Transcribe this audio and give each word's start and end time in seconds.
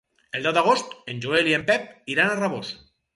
El 0.37 0.45
deu 0.45 0.53
d'agost 0.57 0.95
en 1.13 1.21
Joel 1.25 1.49
i 1.51 1.53
en 1.57 1.65
Pep 1.67 1.85
iran 2.15 2.33
a 2.33 2.39
Rabós. 2.41 2.73